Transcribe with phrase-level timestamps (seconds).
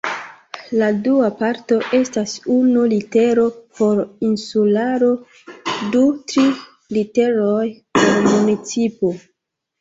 [0.83, 3.43] La dua parto estas unu litero
[3.81, 5.11] por insularo
[5.97, 6.47] du tri
[6.97, 7.63] literoj
[8.01, 9.15] por municipo.